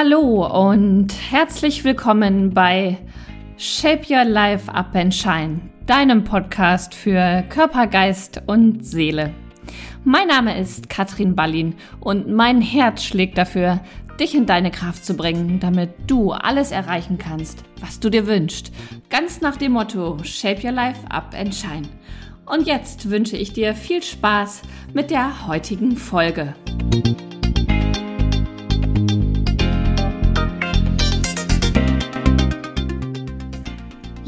[0.00, 2.98] Hallo und herzlich willkommen bei
[3.56, 9.34] Shape Your Life Up and Shine, deinem Podcast für Körper, Geist und Seele.
[10.04, 13.80] Mein Name ist Katrin Ballin und mein Herz schlägt dafür,
[14.20, 18.70] dich in deine Kraft zu bringen, damit du alles erreichen kannst, was du dir wünschst.
[19.10, 21.88] Ganz nach dem Motto Shape Your Life Up and Shine.
[22.46, 24.62] Und jetzt wünsche ich dir viel Spaß
[24.94, 26.54] mit der heutigen Folge.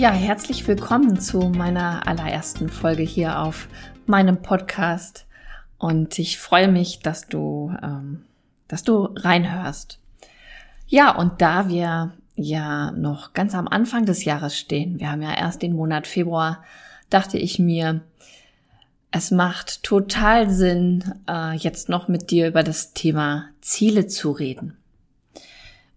[0.01, 3.69] Ja, herzlich willkommen zu meiner allerersten Folge hier auf
[4.07, 5.27] meinem Podcast.
[5.77, 8.23] Und ich freue mich, dass du, ähm,
[8.67, 9.99] dass du reinhörst.
[10.87, 15.35] Ja, und da wir ja noch ganz am Anfang des Jahres stehen, wir haben ja
[15.35, 16.65] erst den Monat Februar,
[17.11, 18.01] dachte ich mir,
[19.11, 24.79] es macht total Sinn, äh, jetzt noch mit dir über das Thema Ziele zu reden.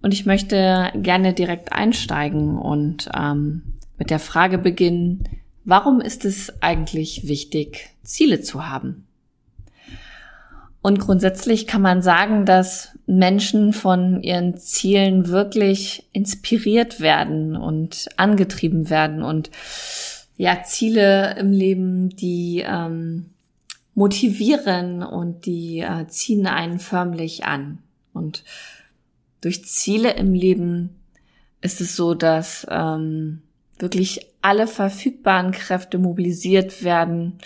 [0.02, 3.73] Und ich möchte gerne direkt einsteigen und ähm,
[4.04, 5.24] mit der Frage beginnen,
[5.64, 9.08] warum ist es eigentlich wichtig, Ziele zu haben?
[10.82, 18.90] Und grundsätzlich kann man sagen, dass Menschen von ihren Zielen wirklich inspiriert werden und angetrieben
[18.90, 19.52] werden und
[20.36, 23.28] ja, Ziele im Leben, die ähm,
[23.96, 27.78] motivieren und die äh, ziehen einen förmlich an.
[28.12, 28.44] Und
[29.40, 30.90] durch Ziele im Leben
[31.62, 33.44] ist es so, dass ähm,
[33.80, 37.40] wirklich alle verfügbaren Kräfte mobilisiert werden,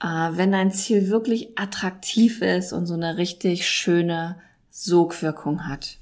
[0.00, 4.36] äh, wenn ein Ziel wirklich attraktiv ist und so eine richtig schöne
[4.70, 5.98] Sogwirkung hat.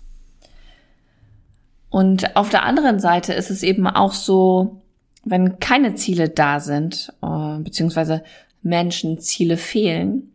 [1.90, 4.80] Und auf der anderen Seite ist es eben auch so,
[5.24, 8.22] wenn keine Ziele da sind, äh, beziehungsweise
[8.62, 10.32] Menschen Ziele fehlen,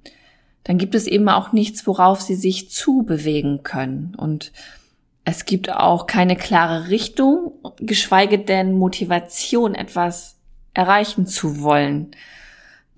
[0.64, 4.16] dann gibt es eben auch nichts, worauf sie sich zubewegen können.
[4.16, 4.52] Und
[5.26, 10.38] es gibt auch keine klare Richtung, geschweige denn Motivation, etwas
[10.76, 12.12] erreichen zu wollen.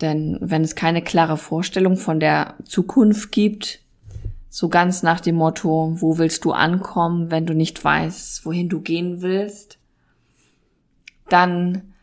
[0.02, 3.80] Denn wenn es keine klare Vorstellung von der Zukunft gibt,
[4.50, 8.82] so ganz nach dem Motto, wo willst du ankommen, wenn du nicht weißt, wohin du
[8.82, 9.80] gehen willst,
[11.30, 11.94] dann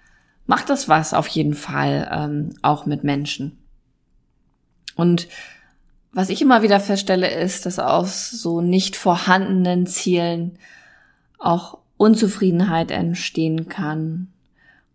[0.47, 3.59] macht das was auf jeden Fall ähm, auch mit Menschen.
[4.97, 5.29] Und
[6.15, 10.59] was ich immer wieder feststelle, ist, dass aus so nicht vorhandenen Zielen
[11.39, 14.29] auch Unzufriedenheit entstehen kann.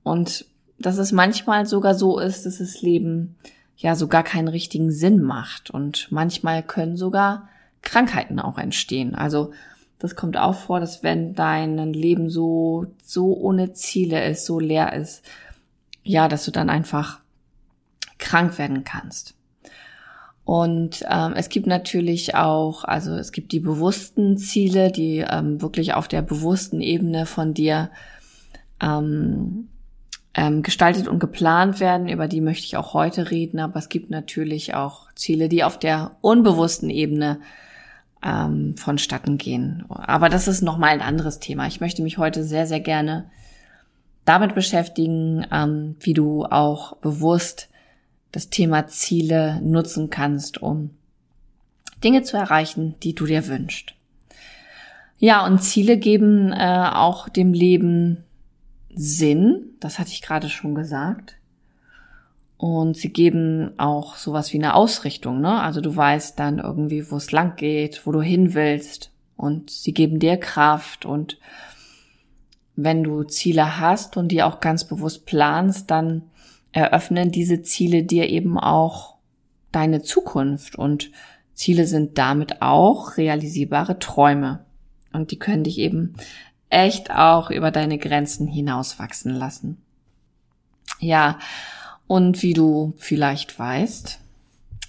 [0.03, 0.45] Und
[0.79, 3.35] dass es manchmal sogar so ist, dass das Leben
[3.75, 5.69] ja sogar keinen richtigen Sinn macht.
[5.69, 7.49] Und manchmal können sogar
[7.81, 9.13] Krankheiten auch entstehen.
[9.13, 9.51] Also
[9.99, 14.93] das kommt auch vor, dass wenn dein Leben so, so ohne Ziele ist, so leer
[14.93, 15.23] ist,
[16.03, 17.19] ja, dass du dann einfach
[18.17, 19.35] krank werden kannst.
[20.49, 25.93] Und ähm, es gibt natürlich auch, also es gibt die bewussten Ziele, die ähm, wirklich
[25.93, 27.91] auf der bewussten Ebene von dir
[28.81, 29.67] ähm,
[30.33, 32.09] ähm, gestaltet und geplant werden.
[32.09, 35.77] Über die möchte ich auch heute reden, aber es gibt natürlich auch Ziele, die auf
[35.77, 37.41] der unbewussten Ebene
[38.23, 39.85] ähm, vonstatten gehen.
[39.87, 41.67] Aber das ist nochmal ein anderes Thema.
[41.67, 43.29] Ich möchte mich heute sehr, sehr gerne
[44.25, 47.68] damit beschäftigen, ähm, wie du auch bewusst
[48.31, 50.91] das Thema Ziele nutzen kannst, um
[52.03, 53.93] Dinge zu erreichen, die du dir wünschst.
[55.17, 58.23] Ja, und Ziele geben äh, auch dem Leben
[58.95, 61.35] Sinn, das hatte ich gerade schon gesagt.
[62.57, 65.61] Und sie geben auch sowas wie eine Ausrichtung, ne?
[65.61, 69.11] Also du weißt dann irgendwie, wo es lang geht, wo du hin willst.
[69.37, 71.05] Und sie geben dir Kraft.
[71.05, 71.37] Und
[72.75, 76.23] wenn du Ziele hast und die auch ganz bewusst planst, dann
[76.71, 79.15] eröffnen diese Ziele dir eben auch
[79.71, 81.11] deine Zukunft und
[81.53, 84.65] Ziele sind damit auch realisierbare Träume
[85.11, 86.13] und die können dich eben
[86.69, 89.77] echt auch über deine Grenzen hinauswachsen lassen.
[90.99, 91.39] Ja,
[92.07, 94.19] und wie du vielleicht weißt,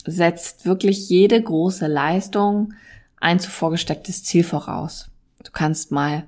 [0.07, 2.75] setzt wirklich jede große Leistung
[3.21, 5.11] ein zuvor gestecktes Ziel voraus.
[5.43, 6.25] Du kannst mal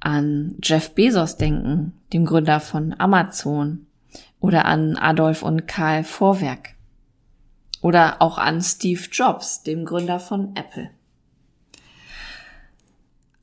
[0.00, 3.86] an Jeff Bezos denken, dem Gründer von Amazon
[4.40, 6.74] oder an Adolf und Karl Vorwerk
[7.82, 10.90] oder auch an Steve Jobs, dem Gründer von Apple.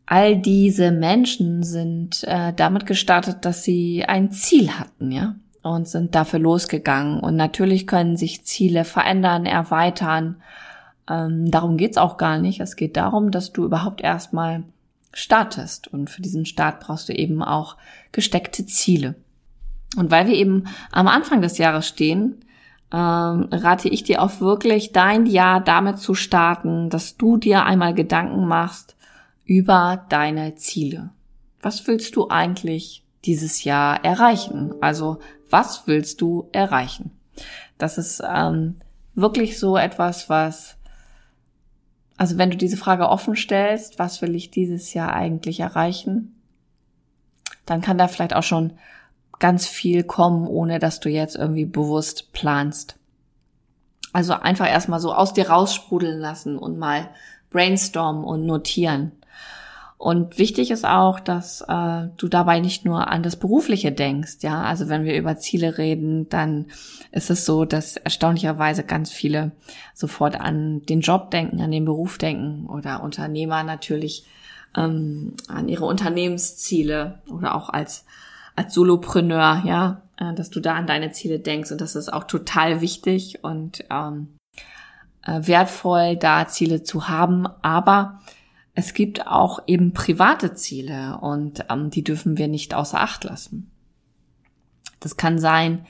[0.06, 6.16] All diese Menschen sind äh, damit gestartet, dass sie ein Ziel hatten, ja, und sind
[6.16, 7.20] dafür losgegangen.
[7.20, 10.42] Und natürlich können sich Ziele verändern, erweitern.
[11.08, 12.60] Ähm, darum geht's auch gar nicht.
[12.60, 14.64] Es geht darum, dass du überhaupt erstmal
[15.14, 15.88] startest.
[15.88, 17.78] Und für diesen Start brauchst du eben auch
[18.12, 19.14] gesteckte Ziele.
[19.98, 22.46] Und weil wir eben am Anfang des Jahres stehen,
[22.92, 27.94] ähm, rate ich dir auch wirklich, dein Jahr damit zu starten, dass du dir einmal
[27.94, 28.96] Gedanken machst
[29.46, 31.12] über deine Ziele.
[31.62, 34.74] Was willst du eigentlich dieses Jahr erreichen?
[34.82, 35.20] Also
[35.50, 37.12] was willst du erreichen?
[37.78, 38.76] Das ist ähm,
[39.16, 40.78] wirklich so etwas, was,
[42.18, 46.36] also wenn du diese Frage offen stellst, was will ich dieses Jahr eigentlich erreichen,
[47.66, 48.74] dann kann da vielleicht auch schon
[49.40, 52.98] ganz viel kommen, ohne dass du jetzt irgendwie bewusst planst.
[54.12, 57.10] Also einfach erstmal so aus dir raussprudeln lassen und mal
[57.50, 59.12] brainstormen und notieren.
[59.98, 64.64] Und wichtig ist auch, dass äh, du dabei nicht nur an das Berufliche denkst, ja.
[64.64, 66.68] Also wenn wir über Ziele reden, dann
[67.12, 69.52] ist es so, dass erstaunlicherweise ganz viele
[69.94, 74.26] sofort an den Job denken, an den Beruf denken oder Unternehmer natürlich
[74.74, 78.06] ähm, an ihre Unternehmensziele oder auch als
[78.60, 82.26] als Solopreneur, ja, äh, dass du da an deine Ziele denkst und das ist auch
[82.26, 84.36] total wichtig und ähm,
[85.24, 88.20] äh, wertvoll, da Ziele zu haben, aber
[88.76, 93.72] es gibt auch eben private Ziele und ähm, die dürfen wir nicht außer Acht lassen.
[95.00, 95.86] Das kann sein,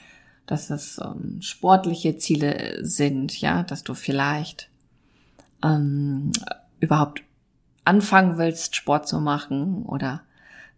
[0.46, 4.70] dass es ähm, sportliche Ziele sind, ja, dass du vielleicht
[5.64, 6.32] ähm,
[6.80, 7.24] überhaupt
[7.84, 10.22] anfangen willst, Sport zu machen oder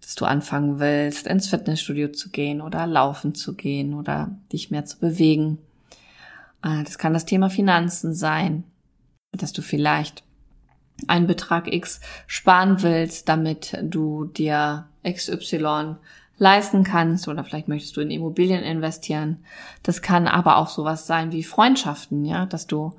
[0.02, 4.86] dass du anfangen willst, ins Fitnessstudio zu gehen oder laufen zu gehen oder dich mehr
[4.86, 5.60] zu bewegen.
[6.64, 8.64] Äh, das kann das Thema Finanzen sein,
[9.32, 10.24] dass du vielleicht
[11.08, 15.96] einen Betrag X sparen willst, damit du dir XY
[16.38, 19.38] leisten kannst oder vielleicht möchtest du in Immobilien investieren.
[19.84, 22.94] Das kann aber auch sowas sein wie Freundschaften, ja, dass du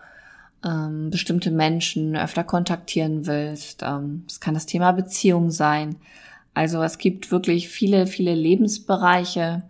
[0.64, 3.82] ähm, bestimmte Menschen öfter kontaktieren willst.
[3.82, 5.96] Ähm, das kann das Thema Beziehung sein.
[6.54, 9.62] Also es gibt wirklich viele, viele Lebensbereiche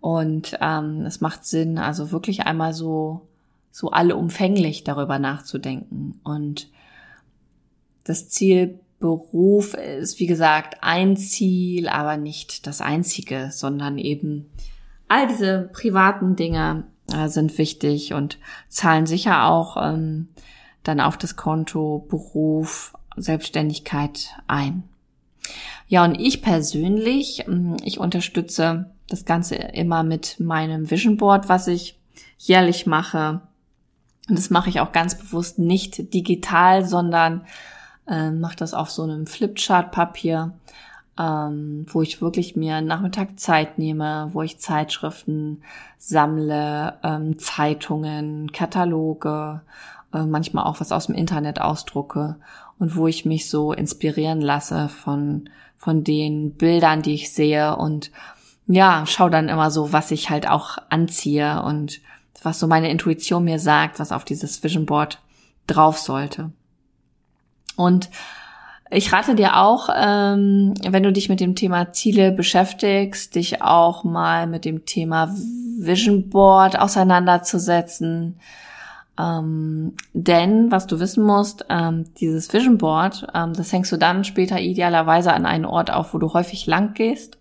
[0.00, 3.22] und ähm, es macht Sinn, also wirklich einmal so
[3.70, 6.68] so allumfänglich darüber nachzudenken und
[8.04, 14.48] das Ziel Beruf ist, wie gesagt, ein Ziel, aber nicht das einzige, sondern eben
[15.08, 18.38] all diese privaten Dinge äh, sind wichtig und
[18.68, 20.28] zahlen sicher auch ähm,
[20.84, 24.84] dann auf das Konto Beruf, Selbstständigkeit ein.
[25.88, 31.68] Ja, und ich persönlich, ähm, ich unterstütze das Ganze immer mit meinem Vision Board, was
[31.68, 31.98] ich
[32.38, 33.40] jährlich mache.
[34.28, 37.42] Und das mache ich auch ganz bewusst nicht digital, sondern
[38.08, 40.54] äh, mache das auf so einem Flipchart-Papier,
[41.18, 45.62] ähm, wo ich wirklich mir Nachmittag Zeit nehme, wo ich Zeitschriften
[45.98, 49.60] sammle, ähm, Zeitungen, Kataloge,
[50.12, 52.36] äh, manchmal auch was aus dem Internet ausdrucke
[52.78, 58.10] und wo ich mich so inspirieren lasse von von den Bildern, die ich sehe und
[58.66, 62.00] ja, schau dann immer so, was ich halt auch anziehe und
[62.42, 65.18] was so meine Intuition mir sagt, was auf dieses Vision Board
[65.66, 66.52] drauf sollte.
[67.76, 68.08] Und
[68.90, 74.04] ich rate dir auch, ähm, wenn du dich mit dem Thema Ziele beschäftigst, dich auch
[74.04, 75.34] mal mit dem Thema
[75.78, 78.38] Vision Board auseinanderzusetzen.
[79.18, 84.24] Ähm, denn, was du wissen musst, ähm, dieses Vision Board, ähm, das hängst du dann
[84.24, 87.38] später idealerweise an einen Ort auf, wo du häufig lang gehst.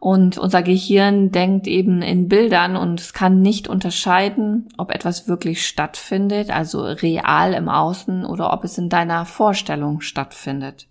[0.00, 5.66] Und unser Gehirn denkt eben in Bildern und es kann nicht unterscheiden, ob etwas wirklich
[5.66, 10.86] stattfindet, also real im Außen, oder ob es in deiner Vorstellung stattfindet.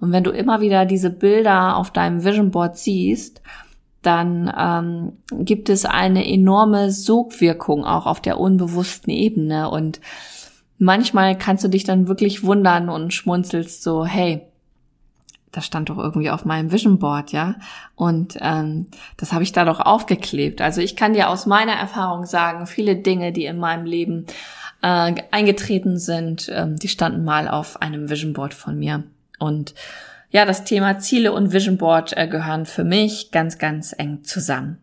[0.00, 3.42] Und wenn du immer wieder diese Bilder auf deinem Vision Board siehst,
[4.08, 9.68] dann ähm, gibt es eine enorme Sogwirkung auch auf der unbewussten Ebene.
[9.68, 10.00] Und
[10.78, 14.40] manchmal kannst du dich dann wirklich wundern und schmunzelst so, hey,
[15.52, 17.56] das stand doch irgendwie auf meinem Vision Board, ja.
[17.96, 18.86] Und ähm,
[19.18, 20.62] das habe ich da doch aufgeklebt.
[20.62, 24.24] Also ich kann dir aus meiner Erfahrung sagen, viele Dinge, die in meinem Leben
[24.80, 29.04] äh, eingetreten sind, ähm, die standen mal auf einem Vision Board von mir.
[29.38, 29.74] Und
[30.30, 34.78] ja, das Thema Ziele und Vision Board äh, gehören für mich ganz, ganz eng zusammen.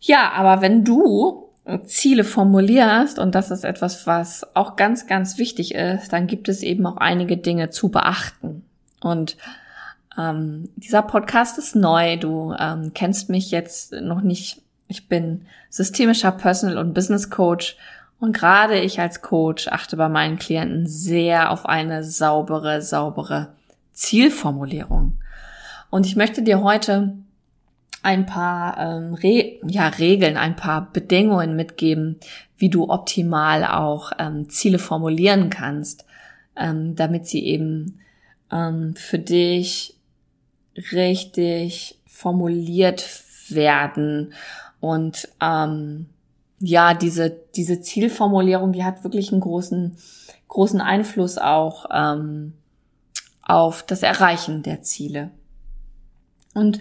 [0.00, 1.46] Ja, aber wenn du
[1.84, 6.62] Ziele formulierst, und das ist etwas, was auch ganz, ganz wichtig ist, dann gibt es
[6.62, 8.64] eben auch einige Dinge zu beachten.
[9.00, 9.36] Und
[10.16, 12.18] ähm, dieser Podcast ist neu.
[12.18, 14.62] Du ähm, kennst mich jetzt noch nicht.
[14.88, 17.76] Ich bin systemischer Personal und Business Coach.
[18.20, 23.48] Und gerade ich als Coach achte bei meinen Klienten sehr auf eine saubere, saubere
[23.96, 25.18] Zielformulierung.
[25.90, 27.16] Und ich möchte dir heute
[28.02, 32.20] ein paar ähm, Re ja, Regeln, ein paar Bedingungen mitgeben,
[32.56, 36.04] wie du optimal auch ähm, Ziele formulieren kannst,
[36.56, 37.98] ähm, damit sie eben
[38.52, 39.96] ähm, für dich
[40.92, 43.04] richtig formuliert
[43.48, 44.32] werden
[44.80, 46.06] und ähm,
[46.60, 49.96] ja, diese, diese Zielformulierung, die hat wirklich einen großen,
[50.48, 52.54] großen Einfluss auch ähm,
[53.46, 55.30] auf das Erreichen der Ziele.
[56.52, 56.80] Und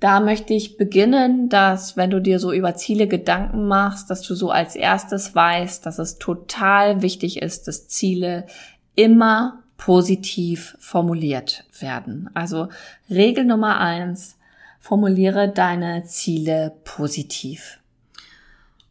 [0.00, 4.34] da möchte ich beginnen, dass wenn du dir so über Ziele Gedanken machst, dass du
[4.34, 8.46] so als erstes weißt, dass es total wichtig ist, dass Ziele
[8.94, 12.30] immer positiv formuliert werden.
[12.34, 12.68] Also
[13.08, 14.36] Regel Nummer eins,
[14.80, 17.78] formuliere deine Ziele positiv.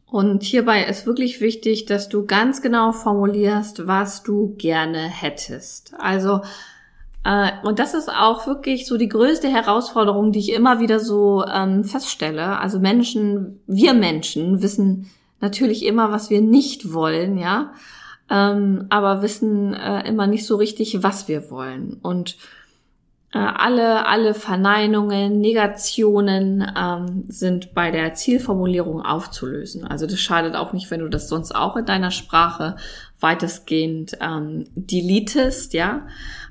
[0.06, 5.92] Und hierbei ist wirklich wichtig, dass du ganz genau formulierst, was du gerne hättest.
[5.98, 6.42] Also
[7.64, 11.84] und das ist auch wirklich so die größte Herausforderung, die ich immer wieder so ähm,
[11.84, 12.58] feststelle.
[12.58, 15.10] Also Menschen, wir Menschen wissen
[15.40, 17.72] natürlich immer, was wir nicht wollen, ja,
[18.30, 21.98] ähm, aber wissen äh, immer nicht so richtig, was wir wollen.
[22.02, 22.36] Und
[23.32, 29.84] äh, alle, alle Verneinungen, Negationen ähm, sind bei der Zielformulierung aufzulösen.
[29.84, 32.76] Also das schadet auch nicht, wenn du das sonst auch in deiner Sprache
[33.20, 36.06] weitestgehend ähm, deletest, ja.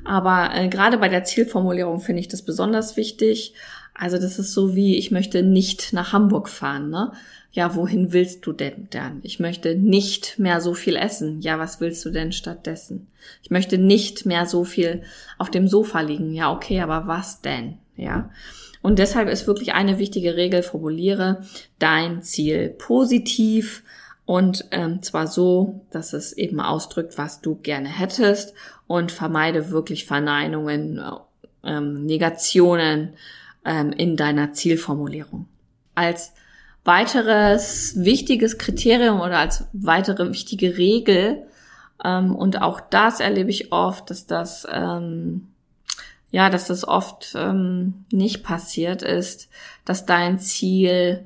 [0.06, 3.54] Aber äh, gerade bei der Zielformulierung finde ich das besonders wichtig.
[3.94, 7.12] Also das ist so wie, ich möchte nicht nach Hamburg fahren, ne?
[7.52, 9.20] Ja, wohin willst du denn dann?
[9.24, 11.42] Ich möchte nicht mehr so viel essen.
[11.42, 13.08] Ja, was willst du denn stattdessen?
[13.42, 15.02] Ich möchte nicht mehr so viel
[15.40, 16.34] auf dem Sofa liegen.
[16.34, 17.80] Ja, okay, aber was denn?
[17.96, 18.30] Ja.
[18.82, 21.44] Und deshalb ist wirklich eine wichtige Regel, formuliere
[21.80, 23.84] dein Ziel positiv
[24.26, 28.54] und ähm, zwar so, dass es eben ausdrückt, was du gerne hättest
[28.86, 31.02] und vermeide wirklich Verneinungen,
[31.64, 33.16] ähm, Negationen
[33.66, 35.48] ähm, in deiner Zielformulierung.
[35.96, 36.34] Als
[36.86, 41.44] weiteres wichtiges Kriterium oder als weitere wichtige Regel
[42.04, 45.48] ähm, und auch das erlebe ich oft, dass das ähm,
[46.32, 49.50] ja, dass das oft ähm, nicht passiert ist,
[49.84, 51.26] dass dein Ziel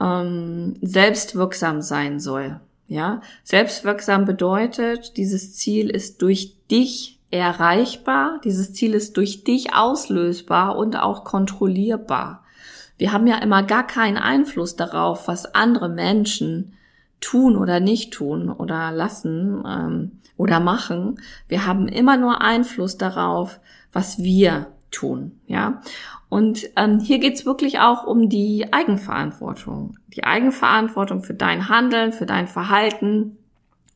[0.00, 2.60] ähm, selbstwirksam sein soll.
[2.88, 10.76] Ja, selbstwirksam bedeutet, dieses Ziel ist durch dich erreichbar, dieses Ziel ist durch dich auslösbar
[10.76, 12.44] und auch kontrollierbar.
[13.02, 16.74] Wir haben ja immer gar keinen Einfluss darauf, was andere Menschen
[17.20, 21.20] tun oder nicht tun oder lassen ähm, oder machen.
[21.48, 23.58] Wir haben immer nur Einfluss darauf,
[23.92, 25.82] was wir tun, ja.
[26.28, 29.98] Und ähm, hier geht's wirklich auch um die Eigenverantwortung.
[30.06, 33.36] Die Eigenverantwortung für dein Handeln, für dein Verhalten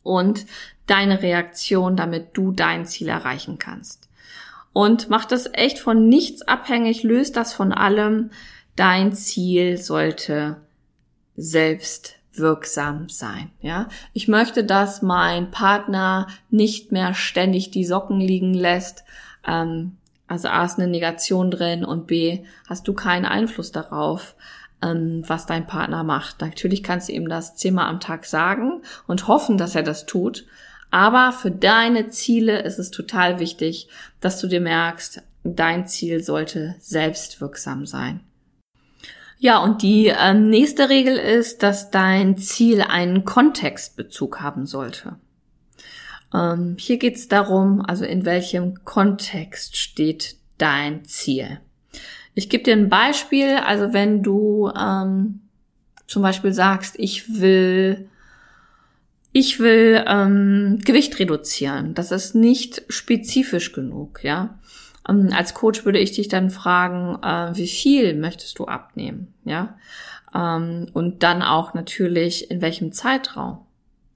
[0.03, 0.47] und
[0.89, 4.09] deine Reaktion, damit du dein Ziel erreichen kannst.
[4.73, 8.31] Und mach das echt von nichts abhängig, löst das von allem.
[8.77, 10.59] Dein Ziel sollte
[11.37, 13.51] selbst wirksam sein.
[13.61, 19.05] Ja, ich möchte, dass mein Partner nicht mehr ständig die Socken liegen lässt.
[19.47, 19.97] Ähm,
[20.29, 24.35] also A ist eine Negation drin und B hast du keinen Einfluss darauf,
[24.83, 26.41] ähm, was dein Partner macht.
[26.41, 30.45] Natürlich kannst du ihm das zehnmal am Tag sagen und hoffen, dass er das tut.
[30.91, 33.89] Aber für deine Ziele ist es total wichtig,
[34.21, 38.21] dass du dir merkst, dein Ziel sollte selbstwirksam sein.
[39.39, 45.17] Ja, und die ähm, nächste Regel ist, dass dein Ziel einen Kontextbezug haben sollte.
[46.33, 51.61] Ähm, hier geht es darum, also in welchem Kontext steht dein Ziel.
[52.35, 55.41] Ich gebe dir ein Beispiel, also wenn du ähm,
[56.07, 58.09] zum Beispiel sagst, ich will
[59.33, 61.93] ich will ähm, Gewicht reduzieren.
[61.93, 64.59] Das ist nicht spezifisch genug, ja.
[65.09, 69.79] Ähm, als Coach würde ich dich dann fragen, äh, wie viel möchtest du abnehmen, ja?
[70.35, 73.59] Ähm, und dann auch natürlich in welchem Zeitraum.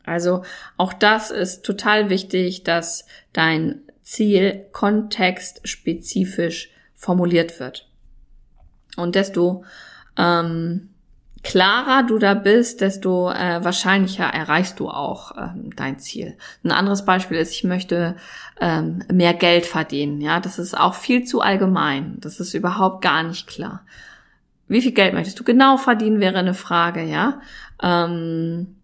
[0.05, 0.43] Also
[0.77, 7.89] auch das ist total wichtig, dass dein Ziel kontextspezifisch formuliert wird.
[8.97, 9.65] Und desto
[10.17, 10.90] ähm,
[11.43, 16.37] klarer du da bist, desto äh, wahrscheinlicher erreichst du auch ähm, dein Ziel.
[16.65, 18.17] Ein anderes Beispiel ist, ich möchte
[18.61, 20.21] ähm, mehr Geld verdienen.
[20.21, 22.17] Ja, das ist auch viel zu allgemein.
[22.21, 23.83] Das ist überhaupt gar nicht klar.
[24.69, 27.41] Wie viel Geld möchtest du genau verdienen, wäre eine Frage, ja.
[27.83, 28.77] Ähm,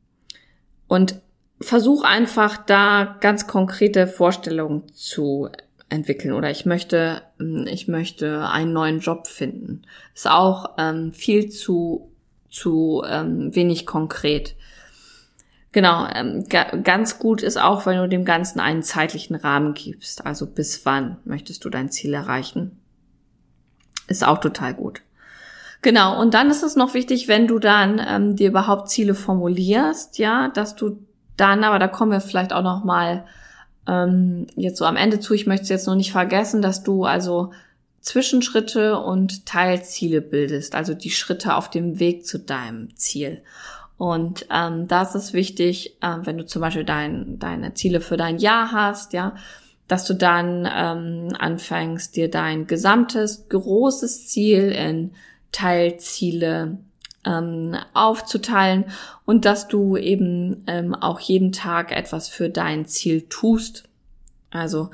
[0.89, 1.21] und
[1.61, 5.49] versuch einfach da ganz konkrete Vorstellungen zu
[5.89, 7.23] entwickeln oder ich möchte,
[7.67, 9.83] ich möchte einen neuen Job finden.
[10.15, 12.11] Ist auch ähm, viel zu,
[12.51, 14.57] zu ähm, wenig konkret.
[15.73, 20.25] Genau, ähm, ga, ganz gut ist auch, wenn du dem Ganzen einen zeitlichen Rahmen gibst.
[20.25, 22.79] Also bis wann möchtest du dein Ziel erreichen?
[24.09, 25.03] Ist auch total gut.
[25.83, 30.19] Genau, und dann ist es noch wichtig, wenn du dann ähm, dir überhaupt Ziele formulierst,
[30.19, 30.99] ja, dass du
[31.37, 33.25] dann, aber da kommen wir vielleicht auch noch mal
[33.87, 35.35] ähm, jetzt so am Ende zu.
[35.35, 37.53] Ich möchte es jetzt noch nicht vergessen, dass du also
[38.07, 43.43] Zwischenschritte und Teilziele bildest, also die Schritte auf dem Weg zu deinem Ziel.
[43.99, 48.39] Und ähm, das ist wichtig, äh, wenn du zum Beispiel dein, deine Ziele für dein
[48.39, 49.35] Jahr hast, ja,
[49.89, 55.11] dass du dann ähm, anfängst, dir dein gesamtes großes Ziel in
[55.51, 56.79] Teilziele
[57.25, 58.85] ähm, aufzuteilen
[59.25, 63.83] und dass du eben ähm, auch jeden Tag etwas für dein Ziel tust.
[64.53, 64.91] Also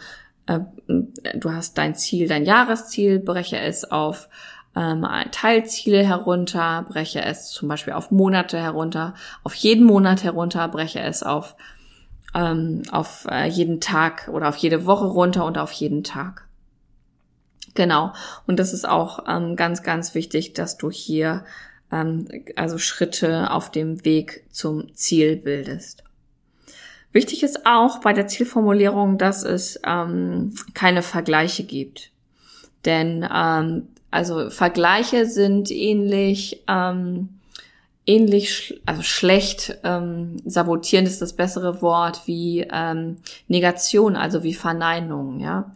[0.46, 4.28] äh, du hast dein Ziel, dein Jahresziel, breche es auf
[4.74, 11.00] ähm, Teilziele herunter, breche es zum Beispiel auf Monate herunter, auf jeden Monat herunter, breche
[11.00, 11.56] es auf
[12.34, 16.46] ähm, auf äh, jeden Tag oder auf jede Woche runter und auf jeden Tag.
[17.74, 18.12] Genau.
[18.46, 21.44] Und das ist auch ähm, ganz, ganz wichtig, dass du hier
[22.56, 26.01] also Schritte auf dem Weg zum Ziel bildest.
[27.12, 32.10] Wichtig ist auch bei der Zielformulierung, dass es ähm, keine Vergleiche gibt.
[32.84, 37.28] Denn ähm, also Vergleiche sind ähnlich ähm,
[38.06, 44.54] ähnlich, sch also schlecht, ähm, sabotieren ist das bessere Wort, wie ähm, Negation, also wie
[44.54, 45.72] Verneinung, ja.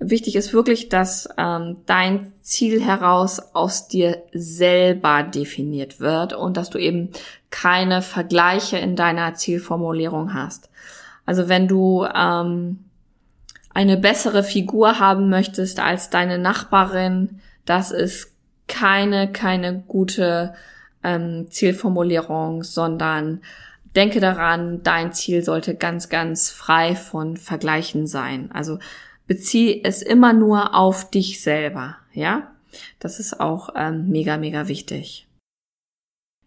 [0.00, 6.68] Wichtig ist wirklich, dass ähm, dein Ziel heraus aus dir selber definiert wird und dass
[6.68, 7.10] du eben
[7.50, 10.68] keine Vergleiche in deiner Zielformulierung hast.
[11.26, 12.84] Also wenn du ähm,
[13.72, 18.32] eine bessere Figur haben möchtest als deine Nachbarin, das ist
[18.68, 20.54] keine, keine gute
[21.02, 23.40] ähm, Zielformulierung, sondern
[23.94, 28.50] denke daran, dein Ziel sollte ganz, ganz frei von Vergleichen sein.
[28.52, 28.78] Also
[29.26, 32.50] bezieh es immer nur auf dich selber, ja?
[32.98, 35.28] Das ist auch ähm, mega, mega wichtig.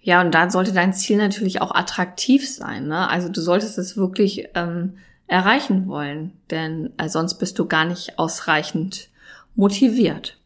[0.07, 2.87] Ja, und dann sollte dein Ziel natürlich auch attraktiv sein.
[2.87, 3.09] Ne?
[3.09, 4.93] Also du solltest es wirklich ähm,
[5.27, 9.09] erreichen wollen, denn äh, sonst bist du gar nicht ausreichend
[9.55, 10.37] motiviert.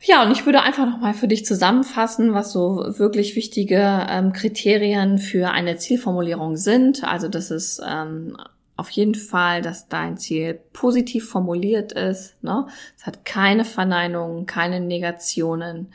[0.00, 5.18] Ja, und ich würde einfach nochmal für dich zusammenfassen, was so wirklich wichtige ähm, Kriterien
[5.18, 7.04] für eine Zielformulierung sind.
[7.04, 8.38] Also das ist ähm,
[8.74, 12.42] auf jeden Fall, dass dein Ziel positiv formuliert ist.
[12.42, 12.66] Ne?
[12.96, 15.92] Es hat keine Verneinungen, keine Negationen.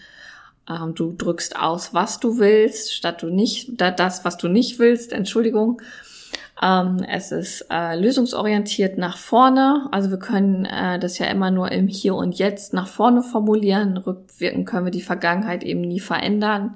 [0.69, 5.13] Ähm, du drückst aus, was du willst, statt du nicht, das, was du nicht willst,
[5.13, 5.81] Entschuldigung.
[6.61, 9.87] Ähm, es ist äh, lösungsorientiert nach vorne.
[9.91, 13.97] Also wir können äh, das ja immer nur im Hier und Jetzt nach vorne formulieren.
[13.97, 16.75] Rückwirkend können wir die Vergangenheit eben nie verändern.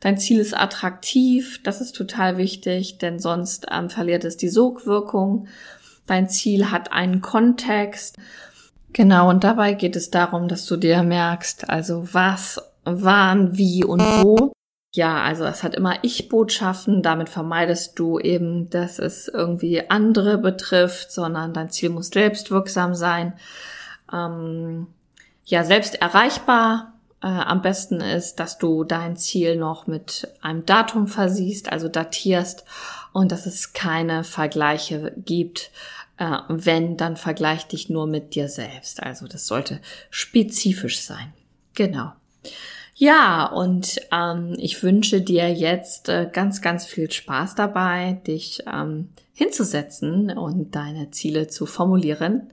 [0.00, 5.48] Dein Ziel ist attraktiv, das ist total wichtig, denn sonst ähm, verliert es die Sogwirkung.
[6.06, 8.16] Dein Ziel hat einen Kontext.
[8.92, 14.00] Genau, und dabei geht es darum, dass du dir merkst, also was, wann, wie und
[14.00, 14.52] wo.
[14.94, 17.02] Ja, also es hat immer Ich-Botschaften.
[17.02, 23.34] Damit vermeidest du eben, dass es irgendwie andere betrifft, sondern dein Ziel muss selbstwirksam sein.
[24.10, 24.86] Ähm,
[25.44, 26.94] ja, selbst erreichbar.
[27.22, 32.64] Äh, am besten ist, dass du dein Ziel noch mit einem Datum versiehst, also datierst
[33.12, 35.70] und dass es keine Vergleiche gibt.
[36.18, 39.02] Äh, wenn, dann vergleich dich nur mit dir selbst.
[39.02, 41.34] Also das sollte spezifisch sein.
[41.74, 42.12] Genau.
[42.98, 49.10] Ja, und ähm, ich wünsche dir jetzt äh, ganz, ganz viel Spaß dabei, dich ähm,
[49.34, 52.50] hinzusetzen und deine Ziele zu formulieren.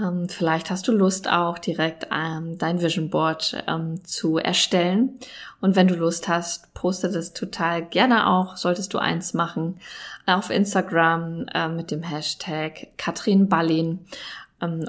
[0.00, 5.18] Ähm, vielleicht hast du Lust auch direkt ähm, dein Vision Board ähm, zu erstellen.
[5.60, 8.56] Und wenn du Lust hast, poste das total gerne auch.
[8.56, 9.80] Solltest du eins machen
[10.26, 13.98] auf Instagram äh, mit dem Hashtag Katrin Ballin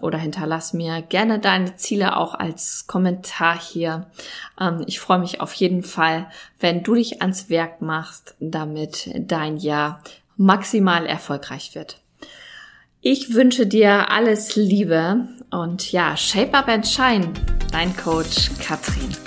[0.02, 4.08] oder hinterlass mir gerne deine Ziele auch als Kommentar hier.
[4.60, 6.28] Ähm, ich freue mich auf jeden Fall,
[6.60, 10.02] wenn du dich ans Werk machst, damit dein Jahr
[10.38, 12.00] maximal erfolgreich wird.
[13.02, 17.34] Ich wünsche dir alles Liebe und ja, Shape Up and Shine,
[17.72, 19.27] dein Coach Katrin.